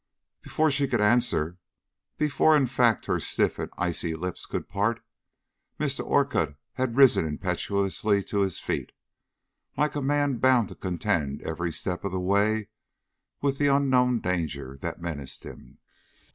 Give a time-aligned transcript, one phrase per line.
[0.41, 1.59] Before she could answer,
[2.17, 4.99] before in fact her stiff and icy lips could part,
[5.79, 6.03] Mr.
[6.03, 8.93] Orcutt had risen impetuously to his feet,
[9.77, 12.69] like a man bound to contend every step of the way
[13.43, 15.77] with the unknown danger that menaced him.